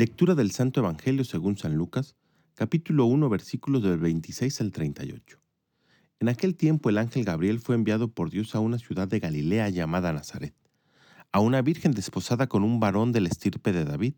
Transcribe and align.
Lectura 0.00 0.34
del 0.34 0.50
Santo 0.50 0.80
Evangelio 0.80 1.24
según 1.24 1.58
San 1.58 1.74
Lucas, 1.74 2.16
capítulo 2.54 3.04
1, 3.04 3.28
versículos 3.28 3.82
del 3.82 3.98
26 3.98 4.62
al 4.62 4.72
38. 4.72 5.38
En 6.20 6.30
aquel 6.30 6.56
tiempo 6.56 6.88
el 6.88 6.96
ángel 6.96 7.22
Gabriel 7.22 7.60
fue 7.60 7.74
enviado 7.74 8.08
por 8.08 8.30
Dios 8.30 8.54
a 8.54 8.60
una 8.60 8.78
ciudad 8.78 9.08
de 9.08 9.20
Galilea 9.20 9.68
llamada 9.68 10.14
Nazaret, 10.14 10.54
a 11.32 11.40
una 11.40 11.60
virgen 11.60 11.92
desposada 11.92 12.46
con 12.46 12.64
un 12.64 12.80
varón 12.80 13.12
del 13.12 13.26
estirpe 13.26 13.74
de 13.74 13.84
David, 13.84 14.14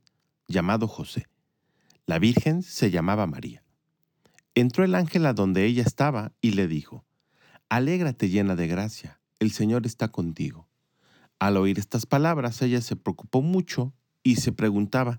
llamado 0.46 0.86
José. 0.86 1.26
La 2.06 2.20
virgen 2.20 2.62
se 2.62 2.92
llamaba 2.92 3.26
María. 3.26 3.64
Entró 4.54 4.84
el 4.84 4.94
ángel 4.94 5.26
a 5.26 5.32
donde 5.32 5.64
ella 5.64 5.82
estaba 5.82 6.30
y 6.40 6.52
le 6.52 6.68
dijo, 6.68 7.04
Alégrate 7.68 8.28
llena 8.28 8.54
de 8.54 8.68
gracia, 8.68 9.18
el 9.40 9.50
Señor 9.50 9.84
está 9.84 10.06
contigo. 10.06 10.68
Al 11.40 11.56
oír 11.56 11.80
estas 11.80 12.06
palabras 12.06 12.62
ella 12.62 12.80
se 12.82 12.94
preocupó 12.94 13.42
mucho 13.42 13.92
y 14.22 14.36
se 14.36 14.52
preguntaba, 14.52 15.18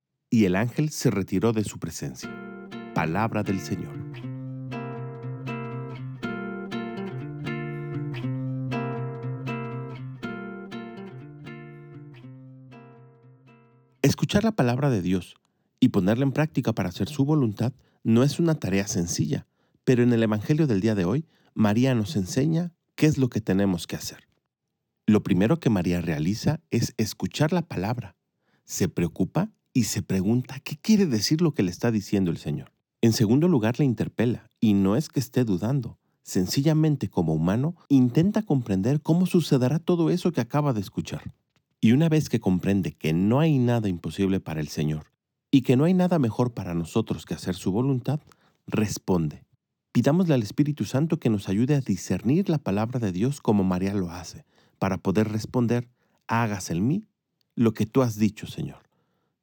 Y 0.33 0.45
el 0.45 0.55
ángel 0.55 0.91
se 0.91 1.11
retiró 1.11 1.51
de 1.51 1.65
su 1.65 1.77
presencia. 1.77 2.29
Palabra 2.95 3.43
del 3.43 3.59
Señor. 3.59 3.93
Escuchar 14.01 14.45
la 14.45 14.53
palabra 14.53 14.89
de 14.89 15.01
Dios 15.01 15.35
y 15.81 15.89
ponerla 15.89 16.23
en 16.23 16.31
práctica 16.31 16.71
para 16.71 16.87
hacer 16.87 17.09
su 17.09 17.25
voluntad 17.25 17.73
no 18.05 18.23
es 18.23 18.39
una 18.39 18.55
tarea 18.55 18.87
sencilla, 18.87 19.47
pero 19.83 20.01
en 20.01 20.13
el 20.13 20.23
Evangelio 20.23 20.65
del 20.65 20.79
día 20.79 20.95
de 20.95 21.03
hoy, 21.03 21.25
María 21.55 21.93
nos 21.93 22.15
enseña 22.15 22.71
qué 22.95 23.07
es 23.07 23.17
lo 23.17 23.27
que 23.29 23.41
tenemos 23.41 23.85
que 23.85 23.97
hacer. 23.97 24.29
Lo 25.05 25.23
primero 25.23 25.59
que 25.59 25.69
María 25.69 25.99
realiza 25.99 26.61
es 26.69 26.93
escuchar 26.95 27.51
la 27.51 27.63
palabra, 27.63 28.15
se 28.63 28.87
preocupa 28.87 29.51
y 29.73 29.85
se 29.85 30.01
pregunta 30.01 30.59
qué 30.59 30.77
quiere 30.77 31.05
decir 31.05 31.41
lo 31.41 31.53
que 31.53 31.63
le 31.63 31.71
está 31.71 31.91
diciendo 31.91 32.31
el 32.31 32.37
Señor. 32.37 32.71
En 33.01 33.13
segundo 33.13 33.47
lugar, 33.47 33.79
le 33.79 33.85
interpela, 33.85 34.49
y 34.59 34.73
no 34.73 34.95
es 34.95 35.09
que 35.09 35.19
esté 35.19 35.43
dudando, 35.43 35.97
sencillamente 36.23 37.09
como 37.09 37.33
humano, 37.33 37.75
intenta 37.89 38.43
comprender 38.43 39.01
cómo 39.01 39.25
sucederá 39.25 39.79
todo 39.79 40.09
eso 40.09 40.31
que 40.31 40.41
acaba 40.41 40.73
de 40.73 40.81
escuchar. 40.81 41.33
Y 41.79 41.93
una 41.93 42.09
vez 42.09 42.29
que 42.29 42.39
comprende 42.39 42.91
que 42.91 43.11
no 43.13 43.39
hay 43.39 43.57
nada 43.57 43.89
imposible 43.89 44.39
para 44.39 44.61
el 44.61 44.67
Señor 44.67 45.07
y 45.49 45.63
que 45.63 45.75
no 45.75 45.85
hay 45.85 45.93
nada 45.93 46.19
mejor 46.19 46.53
para 46.53 46.75
nosotros 46.75 47.25
que 47.25 47.33
hacer 47.33 47.55
su 47.55 47.71
voluntad, 47.71 48.19
responde. 48.67 49.43
Pidámosle 49.91 50.35
al 50.35 50.43
Espíritu 50.43 50.85
Santo 50.85 51.19
que 51.19 51.29
nos 51.29 51.49
ayude 51.49 51.75
a 51.75 51.81
discernir 51.81 52.49
la 52.49 52.59
palabra 52.59 52.99
de 52.99 53.11
Dios 53.11 53.41
como 53.41 53.63
María 53.63 53.93
lo 53.93 54.11
hace, 54.11 54.45
para 54.79 54.97
poder 54.97 55.29
responder, 55.29 55.89
hagas 56.27 56.69
en 56.69 56.87
mí 56.87 57.07
lo 57.55 57.73
que 57.73 57.85
tú 57.85 58.01
has 58.01 58.15
dicho, 58.15 58.47
Señor. 58.47 58.90